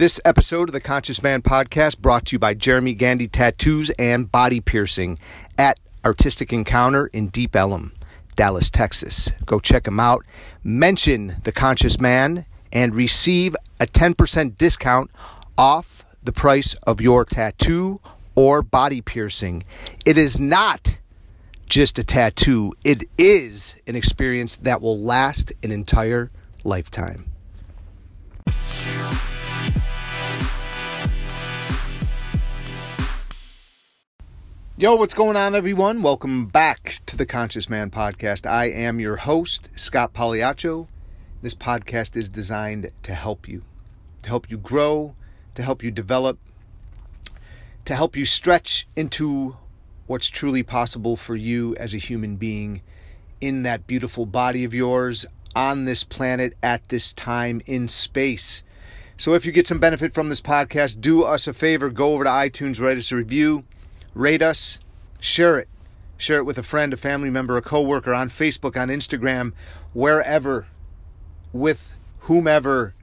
[0.00, 4.32] This episode of the Conscious Man podcast brought to you by Jeremy Gandy Tattoos and
[4.32, 5.18] Body Piercing
[5.58, 7.92] at Artistic Encounter in Deep Ellum,
[8.34, 9.30] Dallas, Texas.
[9.44, 10.24] Go check them out.
[10.64, 15.10] Mention the Conscious Man and receive a 10% discount
[15.58, 18.00] off the price of your tattoo
[18.34, 19.64] or body piercing.
[20.06, 20.98] It is not
[21.68, 26.30] just a tattoo, it is an experience that will last an entire
[26.64, 27.30] lifetime.
[34.80, 36.00] Yo, what's going on, everyone?
[36.00, 38.48] Welcome back to the Conscious Man podcast.
[38.48, 40.88] I am your host, Scott Pagliaccio.
[41.42, 43.62] This podcast is designed to help you,
[44.22, 45.14] to help you grow,
[45.54, 46.38] to help you develop,
[47.84, 49.58] to help you stretch into
[50.06, 52.80] what's truly possible for you as a human being
[53.38, 58.64] in that beautiful body of yours on this planet at this time in space.
[59.18, 62.24] So, if you get some benefit from this podcast, do us a favor go over
[62.24, 63.66] to iTunes, write us a review,
[64.14, 64.80] rate us,
[65.20, 65.68] share it.
[66.16, 69.54] Share it with a friend, a family member, a coworker on Facebook, on Instagram,
[69.94, 70.66] wherever,
[71.50, 72.94] with whomever,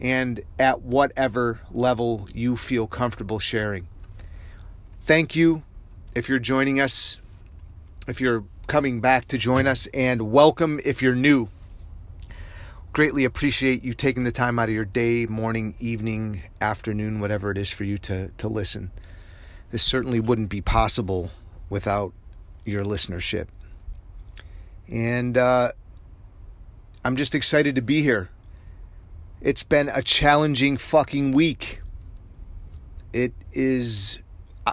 [0.00, 3.86] and at whatever level you feel comfortable sharing.
[5.00, 5.62] Thank you
[6.14, 7.20] if you're joining us,
[8.08, 11.48] if you're coming back to join us, and welcome if you're new.
[12.92, 17.58] Greatly appreciate you taking the time out of your day, morning, evening, afternoon, whatever it
[17.58, 18.90] is for you to, to listen.
[19.74, 21.32] This certainly wouldn't be possible
[21.68, 22.12] without
[22.64, 23.48] your listenership.
[24.86, 25.72] And uh,
[27.04, 28.30] I'm just excited to be here.
[29.40, 31.80] It's been a challenging fucking week.
[33.12, 34.20] It is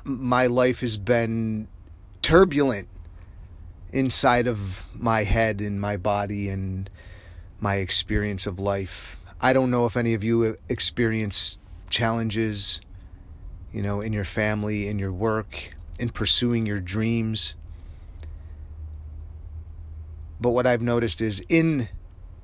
[0.04, 1.68] my life has been
[2.22, 2.88] turbulent
[3.92, 6.92] inside of my head and my body and
[7.60, 9.20] my experience of life.
[9.42, 11.58] I don't know if any of you experience
[11.90, 12.82] challenges,
[13.74, 17.56] you know, in your family, in your work, in pursuing your dreams.
[20.40, 21.90] But what I've noticed is in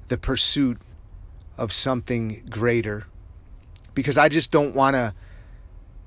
[0.07, 0.79] the pursuit
[1.57, 3.07] of something greater,
[3.93, 5.13] because I just don't want to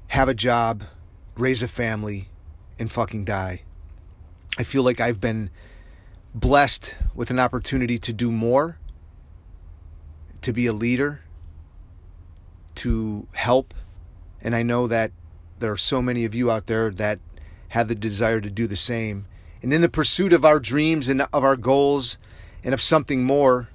[0.09, 0.85] have a job
[1.37, 2.29] raise a family,
[2.79, 3.63] and fucking die.
[4.59, 5.51] I feel like I've been
[6.35, 8.79] blessed with an opportunity to do more,
[10.43, 11.23] to be a leader,
[12.77, 13.75] to help.
[14.43, 15.13] And I know that
[15.59, 17.19] there are so many of you out there that
[17.69, 19.27] have the desire to do the same.
[19.63, 22.19] And in the pursuit of our dreams and of our goals
[22.65, 23.69] and of something more,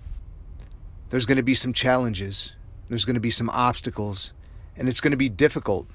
[1.09, 2.55] there's going to be some challenges,
[2.89, 4.33] there's going to be some obstacles,
[4.75, 5.87] and it's going to be difficult.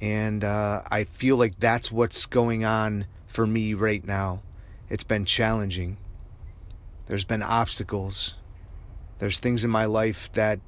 [0.00, 4.42] And uh, I feel like that's what's going on for me right now.
[4.88, 5.98] It's been challenging.
[7.06, 8.36] There's been obstacles.
[9.18, 10.58] There's things in my life that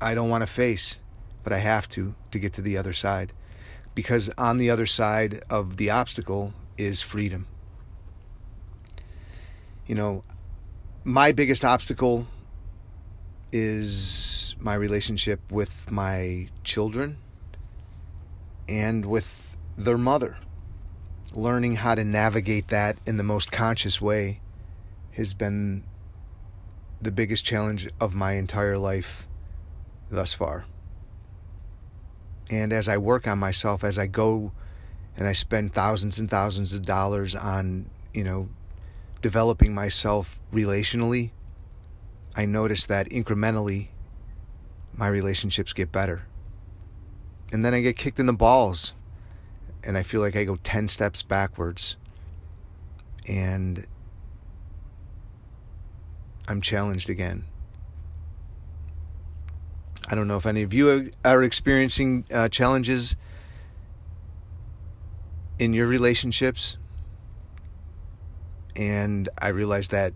[0.00, 1.00] I don't want to face,
[1.46, 3.32] but I have to to get to the other side.
[3.94, 7.46] Because on the other side of the obstacle is freedom.
[9.86, 10.24] You know,
[11.04, 12.26] my biggest obstacle
[13.52, 17.18] is my relationship with my children
[18.68, 20.38] and with their mother.
[21.32, 24.40] Learning how to navigate that in the most conscious way
[25.12, 25.84] has been
[27.00, 29.28] the biggest challenge of my entire life
[30.10, 30.64] thus far.
[32.50, 34.52] And as I work on myself, as I go
[35.16, 38.48] and I spend thousands and thousands of dollars on, you know,
[39.22, 41.30] developing myself relationally,
[42.36, 43.88] I notice that incrementally
[44.94, 46.26] my relationships get better
[47.52, 48.92] and then I get kicked in the balls
[49.84, 51.96] and I feel like I go 10 steps backwards
[53.28, 53.86] and
[56.48, 57.44] I'm challenged again.
[60.08, 63.16] I don't know if any of you are experiencing uh, challenges
[65.58, 66.76] in your relationships.
[68.76, 70.12] And I realize that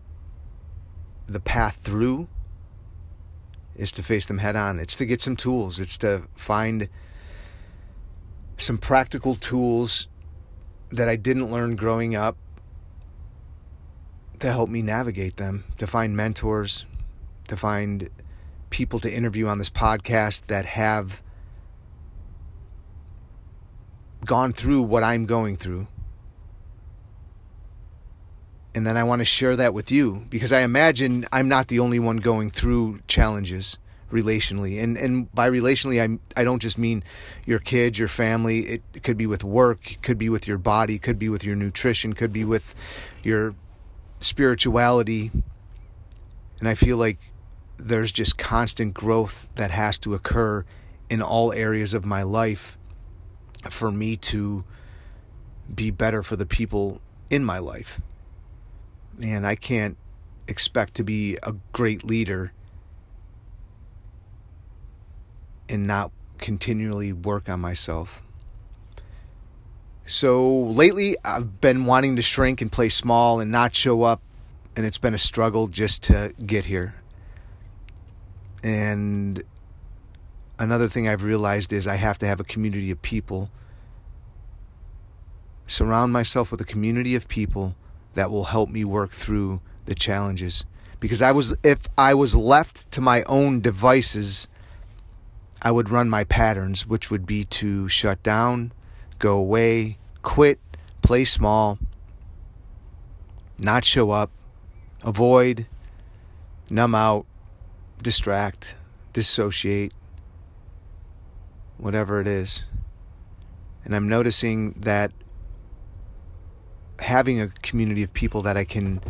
[1.26, 2.28] the path through
[3.74, 4.78] is to face them head on.
[4.78, 5.80] It's to get some tools.
[5.80, 6.88] It's to find
[8.58, 10.08] some practical tools
[10.90, 12.36] that I didn't learn growing up
[14.40, 16.84] to help me navigate them, to find mentors,
[17.48, 18.08] to find
[18.70, 21.22] people to interview on this podcast that have
[24.24, 25.86] gone through what I'm going through.
[28.74, 31.80] And then I want to share that with you because I imagine I'm not the
[31.80, 33.78] only one going through challenges
[34.12, 34.82] relationally.
[34.82, 37.02] And and by relationally, I I don't just mean
[37.46, 38.60] your kids, your family.
[38.60, 41.56] It, it could be with work, could be with your body, could be with your
[41.56, 42.74] nutrition, could be with
[43.22, 43.54] your
[44.20, 45.30] spirituality.
[46.60, 47.18] And I feel like
[47.88, 50.64] there's just constant growth that has to occur
[51.08, 52.78] in all areas of my life
[53.68, 54.64] for me to
[55.72, 57.00] be better for the people
[57.30, 58.00] in my life.
[59.22, 59.96] And I can't
[60.48, 62.52] expect to be a great leader
[65.68, 68.22] and not continually work on myself.
[70.06, 74.20] So lately, I've been wanting to shrink and play small and not show up,
[74.74, 76.99] and it's been a struggle just to get here.
[78.62, 79.42] And
[80.58, 83.50] another thing I've realized is I have to have a community of people.
[85.66, 87.74] Surround myself with a community of people
[88.14, 90.64] that will help me work through the challenges.
[90.98, 94.48] Because I was if I was left to my own devices,
[95.62, 98.72] I would run my patterns, which would be to shut down,
[99.18, 100.58] go away, quit,
[101.02, 101.78] play small,
[103.58, 104.30] not show up,
[105.02, 105.66] avoid,
[106.68, 107.26] numb out,
[108.02, 108.74] distract,
[109.12, 109.92] dissociate,
[111.78, 112.64] whatever it is.
[113.84, 115.12] And I'm noticing that
[116.98, 119.00] having a community of people that I can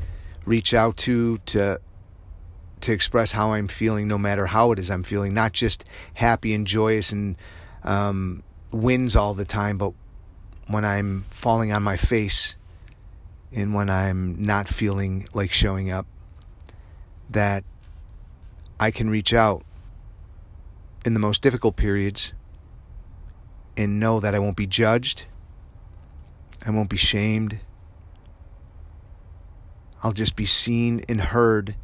[0.44, 1.80] reach out to to
[2.80, 5.84] to express how I'm feeling, no matter how it is I'm feeling, not just
[6.14, 7.36] happy and joyous and
[7.84, 9.92] um, wins all the time, but
[10.66, 12.56] when I'm falling on my face
[13.52, 16.06] and when I'm not feeling like showing up,
[17.28, 17.64] that
[18.80, 19.62] I can reach out
[21.04, 22.32] in the most difficult periods
[23.76, 25.26] and know that I won't be judged,
[26.64, 27.58] I won't be shamed.
[30.02, 31.76] I'll just be seen and heard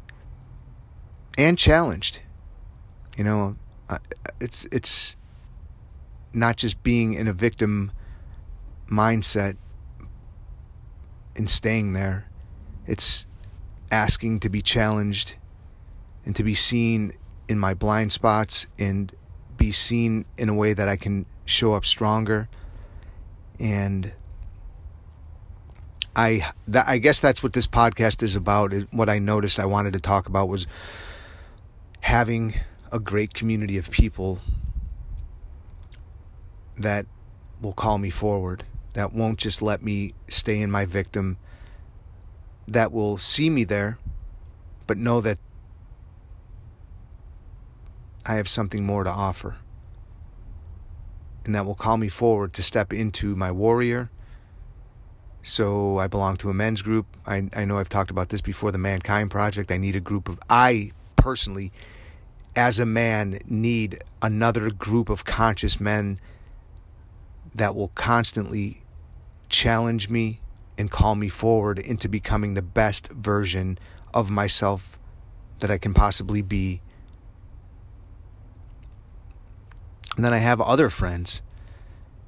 [1.37, 2.21] and challenged.
[3.15, 3.55] You know,
[4.39, 5.15] it's it's
[6.33, 7.91] not just being in a victim
[8.89, 9.55] mindset
[11.35, 12.27] and staying there.
[12.87, 13.27] It's
[13.91, 15.35] asking to be challenged
[16.27, 17.13] and to be seen
[17.47, 19.15] in my blind spots and
[19.55, 22.49] be seen in a way that I can show up stronger
[23.61, 24.11] and
[26.17, 28.73] I that, I guess that's what this podcast is about.
[28.91, 30.67] What I noticed I wanted to talk about was
[32.01, 32.55] having
[32.91, 34.39] a great community of people
[36.77, 37.05] that
[37.61, 41.37] will call me forward, that won't just let me stay in my victim,
[42.67, 43.97] that will see me there,
[44.87, 45.37] but know that
[48.27, 49.55] I have something more to offer.
[51.45, 54.11] And that will call me forward to step into my warrior.
[55.41, 57.05] So I belong to a men's group.
[57.25, 59.71] I, I know I've talked about this before the Mankind Project.
[59.71, 61.71] I need a group of, I personally,
[62.53, 66.19] as a man, need another group of conscious men
[67.55, 68.81] that will constantly
[69.47, 70.41] challenge me
[70.77, 73.79] and call me forward into becoming the best version
[74.13, 74.99] of myself
[75.59, 76.81] that I can possibly be
[80.17, 81.43] And then I have other friends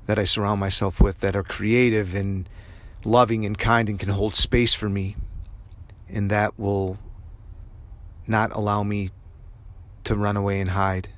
[0.05, 2.47] that I surround myself with that are creative and
[3.03, 5.15] loving and kind and can hold space for me.
[6.07, 6.99] And that will
[8.27, 9.09] not allow me
[10.03, 11.09] to run away and hide.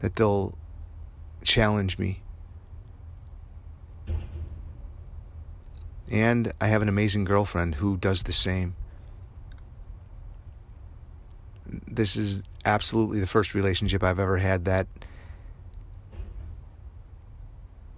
[0.00, 0.54] That they'll
[1.42, 2.20] challenge me.
[6.10, 8.76] And I have an amazing girlfriend who does the same
[11.86, 14.86] this is absolutely the first relationship I've ever had that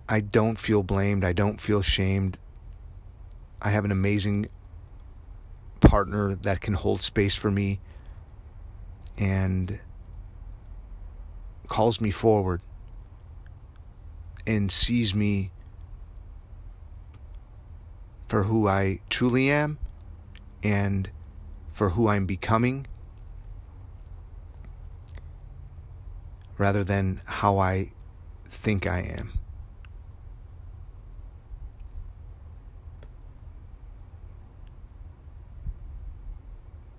[0.09, 1.25] I don't feel blamed.
[1.25, 2.39] I don't feel shamed.
[3.61, 4.49] I have an amazing
[5.81, 7.81] partner that can hold space for me
[9.19, 9.81] and
[11.67, 12.61] calls me forward
[14.47, 15.51] and sees me
[18.29, 19.79] for who I truly am
[20.63, 21.11] and
[21.73, 22.87] for who I'm becoming
[26.59, 27.93] rather than how I
[28.45, 29.39] think I am.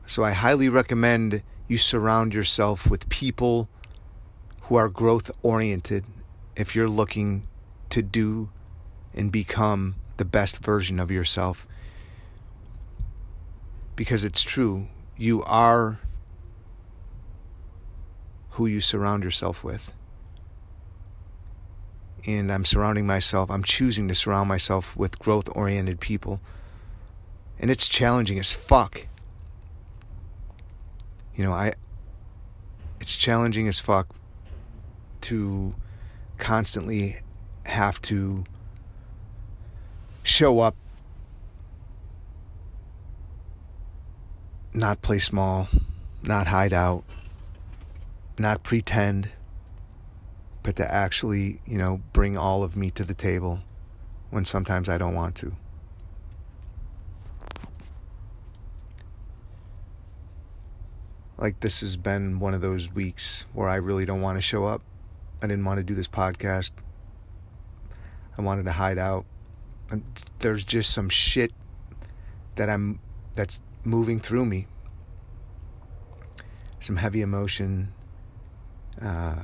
[0.05, 3.69] So I highly recommend you surround yourself with people
[4.61, 6.05] who are growth oriented
[6.55, 7.47] if you're looking
[7.89, 8.49] to do
[9.13, 11.67] and become the best version of yourself.
[13.95, 14.87] Because it's true,
[15.17, 15.99] you are
[18.57, 19.93] who you surround yourself with.
[22.25, 26.41] And I'm surrounding myself, I'm choosing to surround myself with growth oriented people.
[27.59, 29.05] And it's challenging as fuck.
[31.35, 31.75] You know, I
[32.99, 34.15] it's challenging as fuck
[35.21, 35.75] to
[36.39, 37.19] constantly
[37.67, 38.43] have to
[40.23, 40.75] show up
[44.73, 45.69] not play small,
[46.23, 47.03] not hide out,
[48.39, 49.29] not pretend,
[50.63, 53.59] but to actually, you know, bring all of me to the table
[54.29, 55.55] when sometimes I don't want to.
[61.37, 64.65] Like, this has been one of those weeks where I really don't want to show
[64.65, 64.81] up.
[65.41, 66.71] I didn't want to do this podcast.
[68.37, 69.25] I wanted to hide out.
[69.89, 70.03] And
[70.39, 71.51] there's just some shit
[72.55, 72.99] that I'm
[73.35, 74.67] that's moving through me.
[76.79, 77.93] Some heavy emotion.
[79.01, 79.35] Uh,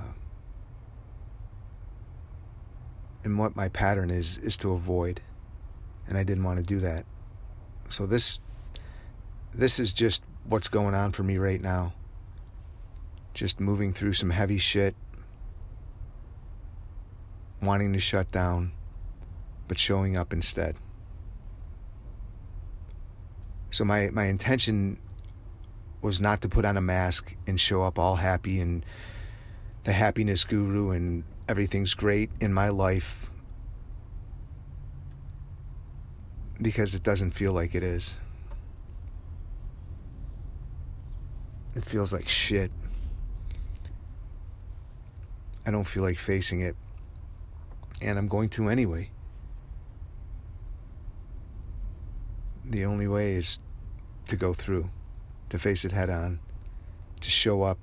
[3.24, 5.22] and what my pattern is is to avoid
[6.08, 7.06] and I didn't want to do that.
[7.90, 8.40] So this
[9.54, 11.94] this is just what's going on for me right now.
[13.34, 14.96] Just moving through some heavy shit,
[17.62, 18.72] wanting to shut down,
[19.68, 20.76] but showing up instead.
[23.72, 25.00] So my, my intention
[26.02, 28.86] was not to put on a mask and show up all happy and
[29.84, 33.30] the happiness guru and everything's great in my life
[36.62, 38.16] because it doesn't feel like it is.
[41.76, 42.72] It feels like shit.
[45.66, 46.76] I don't feel like facing it.
[48.02, 49.10] And I'm going to anyway.
[52.66, 53.60] The only way is
[54.28, 54.90] to go through,
[55.50, 56.40] to face it head on,
[57.22, 57.78] to show up,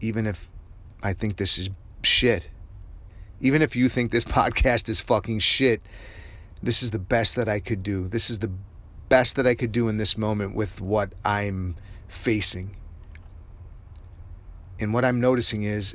[0.00, 0.50] even if
[1.04, 1.68] I think this is
[2.02, 2.48] shit.
[3.40, 5.82] Even if you think this podcast is fucking shit,
[6.62, 8.08] this is the best that I could do.
[8.08, 8.50] This is the
[9.10, 11.76] best that I could do in this moment with what I'm
[12.08, 12.76] facing.
[14.80, 15.94] And what I'm noticing is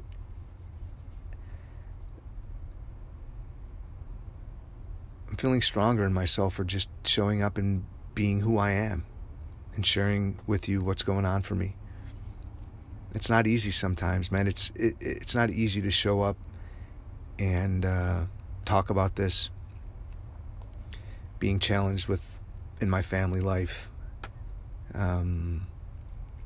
[5.28, 9.06] I'm feeling stronger in myself for just showing up and being who I am
[9.76, 11.76] and sharing with you what's going on for me.
[13.14, 14.48] It's not easy sometimes, man.
[14.48, 16.38] It's it, it's not easy to show up
[17.38, 18.26] and uh,
[18.66, 19.50] talk about this.
[21.40, 22.40] Being challenged with
[22.82, 23.90] in my family life,
[24.94, 25.68] um,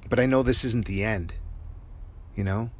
[0.08, 1.34] but I know this isn't the end.
[2.36, 2.72] You know?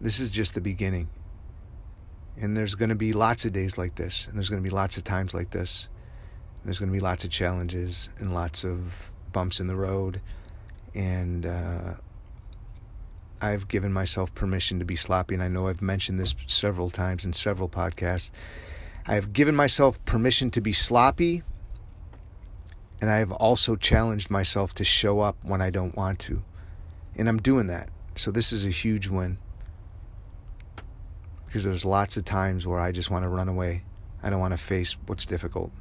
[0.00, 1.08] This is just the beginning.
[2.36, 4.74] And there's going to be lots of days like this, and there's going to be
[4.74, 5.88] lots of times like this.
[6.64, 10.20] There's going to be lots of challenges and lots of bumps in the road.
[10.94, 11.94] And uh,
[13.40, 17.24] I've given myself permission to be sloppy, and I know I've mentioned this several times
[17.24, 18.30] in several podcasts.
[19.06, 21.42] I have given myself permission to be sloppy,
[23.00, 26.42] and I have also challenged myself to show up when I don't want to.
[27.16, 27.88] And I'm doing that.
[28.14, 29.38] So this is a huge win.
[31.46, 33.82] Because there's lots of times where I just want to run away.
[34.22, 35.72] I don't want to face what's difficult.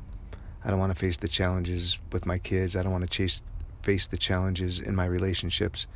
[0.66, 2.76] I don't want to face the challenges with my kids.
[2.76, 3.44] I don't want to chase
[3.82, 5.88] face the challenges in my relationships.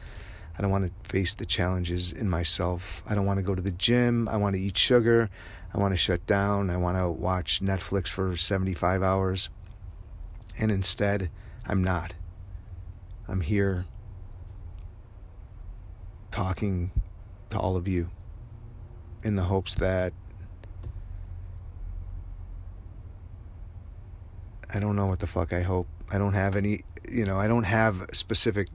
[0.57, 3.03] I don't want to face the challenges in myself.
[3.07, 4.27] I don't want to go to the gym.
[4.27, 5.29] I want to eat sugar.
[5.73, 6.69] I want to shut down.
[6.69, 9.49] I want to watch Netflix for 75 hours.
[10.57, 11.29] And instead,
[11.67, 12.13] I'm not.
[13.27, 13.85] I'm here
[16.31, 16.91] talking
[17.49, 18.09] to all of you
[19.23, 20.13] in the hopes that
[24.73, 25.87] I don't know what the fuck I hope.
[26.11, 28.67] I don't have any, you know, I don't have specific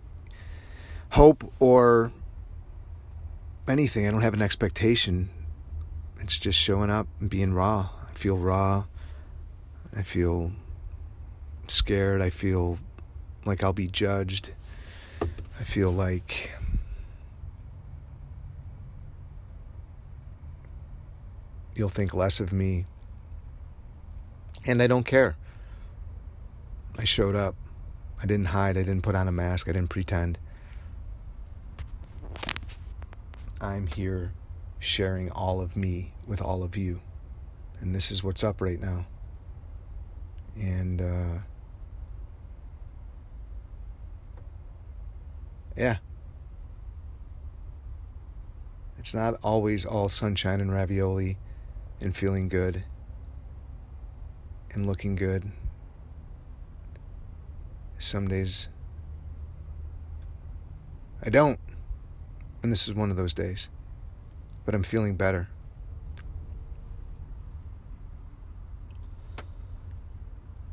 [1.11, 2.13] hope or
[3.69, 4.07] anything.
[4.07, 5.31] I don't have an expectation.
[6.21, 7.89] It's just showing up and being raw.
[8.09, 8.85] I feel raw.
[9.97, 10.53] I feel
[11.67, 12.21] scared.
[12.21, 12.79] I feel
[13.45, 14.53] like I'll be judged.
[15.59, 16.53] I feel like
[21.75, 22.87] you'll think less of me.
[24.67, 25.37] And I don't care.
[26.99, 27.55] I showed up.
[28.23, 28.77] I didn't hide.
[28.77, 29.69] I didn't put on a mask.
[29.69, 30.39] I didn't pretend.
[33.61, 34.33] I'm here
[34.79, 37.01] sharing all of me with all of you.
[37.81, 39.07] And this is what's up right now.
[40.57, 41.39] And, uh,
[45.77, 45.99] yeah.
[48.99, 51.39] It's not always all sunshine and ravioli
[52.03, 52.85] and feeling good
[54.73, 55.51] and looking good.
[58.01, 58.71] Some days
[61.23, 61.61] I don't.
[62.63, 63.69] And this is one of those days.
[64.65, 65.49] But I'm feeling better.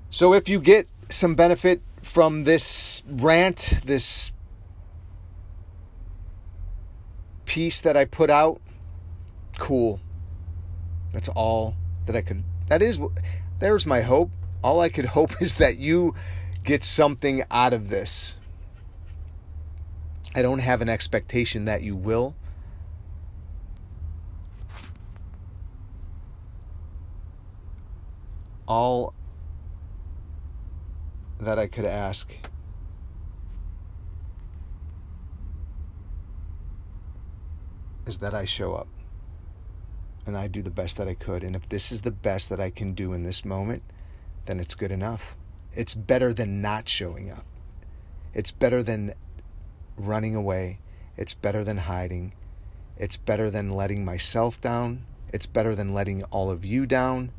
[0.09, 4.31] So if you get some benefit from this rant, this
[7.45, 8.61] piece that I put out,
[9.57, 9.99] cool.
[11.11, 12.43] That's all that I could.
[12.69, 12.99] That is,
[13.59, 14.31] there's my hope.
[14.63, 16.15] All I could hope is that you
[16.67, 18.35] get something out of this.
[20.35, 22.35] I don't have an expectation that you will.
[28.67, 29.13] All
[31.39, 32.35] that I could ask
[38.05, 38.89] is that I show up
[40.25, 41.45] and I do the best that I could.
[41.45, 43.83] And if this is the best that I can do in this moment,
[44.43, 45.37] then it's good enough.
[45.77, 47.45] It's better than not showing up.
[48.33, 49.13] It's better than
[49.95, 50.79] running away.
[51.15, 52.33] It's better than hiding.
[52.97, 55.05] It's better than letting myself down.
[55.31, 57.31] It's better than letting all of you down.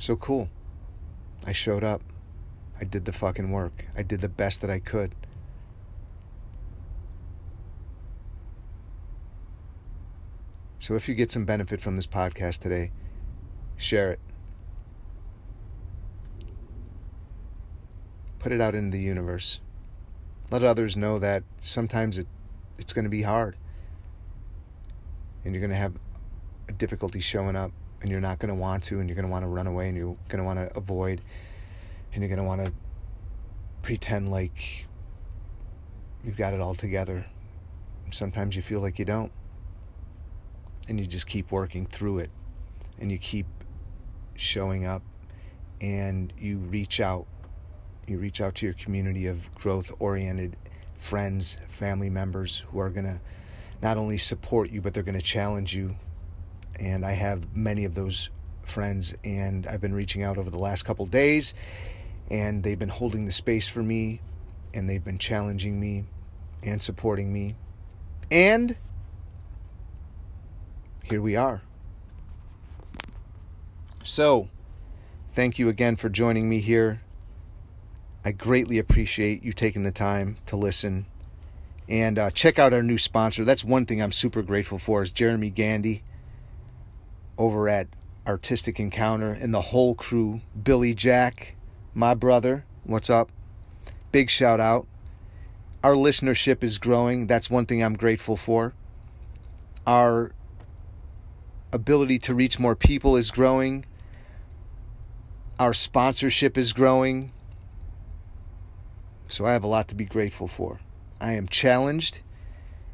[0.00, 0.50] So cool.
[1.46, 2.02] I showed up.
[2.80, 3.84] I did the fucking work.
[3.96, 5.14] I did the best that I could.
[10.80, 12.90] So if you get some benefit from this podcast today,
[13.76, 14.20] share it.
[18.46, 19.58] Put it out into the universe.
[20.52, 22.28] Let others know that sometimes it,
[22.78, 23.56] it's going to be hard.
[25.44, 25.94] And you're going to have
[26.78, 29.44] difficulty showing up and you're not going to want to and you're going to want
[29.44, 31.22] to run away and you're going to want to avoid
[32.12, 32.72] and you're going to want to
[33.82, 34.86] pretend like
[36.22, 37.26] you've got it all together.
[38.12, 39.32] Sometimes you feel like you don't.
[40.88, 42.30] And you just keep working through it
[43.00, 43.46] and you keep
[44.36, 45.02] showing up
[45.80, 47.26] and you reach out.
[48.06, 50.56] You reach out to your community of growth oriented
[50.96, 53.20] friends, family members who are going to
[53.82, 55.96] not only support you, but they're going to challenge you
[56.78, 58.30] and I have many of those
[58.62, 61.54] friends, and I've been reaching out over the last couple days,
[62.30, 64.20] and they've been holding the space for me,
[64.74, 66.04] and they've been challenging me
[66.62, 67.56] and supporting me.
[68.30, 68.76] And
[71.04, 71.62] here we are.
[74.02, 74.48] So,
[75.32, 77.00] thank you again for joining me here.
[78.26, 81.06] I greatly appreciate you taking the time to listen.
[81.88, 83.44] And uh, check out our new sponsor.
[83.44, 86.02] That's one thing I'm super grateful for is Jeremy Gandy
[87.38, 87.86] over at
[88.26, 90.40] Artistic Encounter and the whole crew.
[90.60, 91.54] Billy Jack,
[91.94, 93.30] my brother, what's up?
[94.10, 94.88] Big shout out.
[95.84, 97.28] Our listenership is growing.
[97.28, 98.74] That's one thing I'm grateful for.
[99.86, 100.32] Our
[101.72, 103.86] ability to reach more people is growing.
[105.60, 107.30] Our sponsorship is growing.
[109.28, 110.80] So I have a lot to be grateful for.
[111.20, 112.20] I am challenged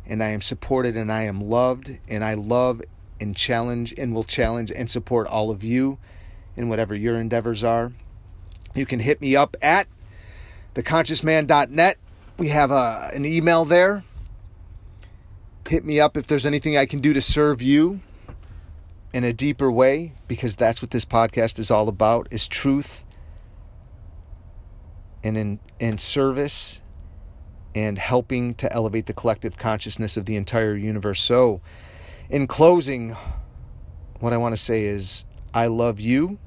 [0.07, 2.83] and I am supported and I am loved and I love
[3.21, 5.99] and challenge and will challenge and support all of you
[6.57, 7.93] in whatever your endeavors are.
[8.75, 9.87] You can hit me up at
[10.75, 11.97] theconsciousman.net.
[12.39, 14.05] We have a, an email there.
[15.69, 18.01] Hit me up if there's anything I can do to serve you
[19.13, 23.05] in a deeper way because that's what this podcast is all about is truth
[25.25, 26.83] and in, in service
[27.75, 31.23] and helping to elevate the collective consciousness of the entire universe.
[31.23, 31.61] So,
[32.29, 33.17] in closing,
[34.21, 36.39] what I want to say is I love you.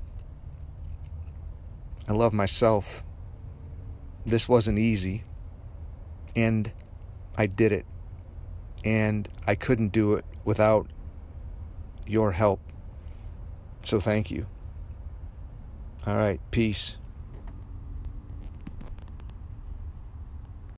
[2.08, 3.04] I love myself.
[4.26, 5.24] This wasn't easy.
[6.36, 6.72] And
[7.38, 7.86] I did it.
[8.84, 10.88] And I couldn't do it without
[12.06, 12.60] your help.
[13.84, 14.48] So thank you.
[16.06, 16.40] All right.
[16.52, 16.98] Peace.